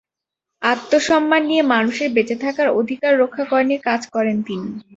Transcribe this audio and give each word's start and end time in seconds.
আত্মসম্মান 0.61 1.41
নিয়ে 1.45 1.63
মানুষের 1.73 2.09
বেঁচে 2.13 2.35
থাকার 2.43 2.67
অধিকার 2.79 3.11
রক্ষা 3.19 3.43
করা 3.45 3.63
নিয়ে 3.63 3.81
কাজ 3.87 4.01
করেন 4.15 4.37
তিনি। 4.47 4.69